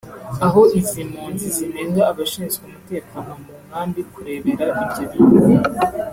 [0.45, 4.65] aho izi mpunzi zinenga abashinzwe umutekano mu nkambi kurebera
[5.01, 5.71] ibyo bintu